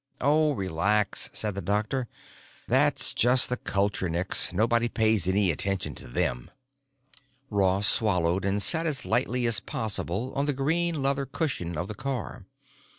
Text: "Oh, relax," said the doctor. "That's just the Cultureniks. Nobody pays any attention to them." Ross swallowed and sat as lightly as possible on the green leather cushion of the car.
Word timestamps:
"Oh, 0.19 0.53
relax," 0.53 1.29
said 1.31 1.53
the 1.53 1.61
doctor. 1.61 2.07
"That's 2.67 3.13
just 3.13 3.49
the 3.49 3.57
Cultureniks. 3.57 4.51
Nobody 4.51 4.89
pays 4.89 5.27
any 5.27 5.51
attention 5.51 5.93
to 5.93 6.07
them." 6.07 6.49
Ross 7.51 7.85
swallowed 7.85 8.43
and 8.43 8.63
sat 8.63 8.87
as 8.87 9.05
lightly 9.05 9.45
as 9.45 9.59
possible 9.59 10.33
on 10.35 10.47
the 10.47 10.53
green 10.53 11.03
leather 11.03 11.27
cushion 11.27 11.77
of 11.77 11.87
the 11.87 11.93
car. 11.93 12.45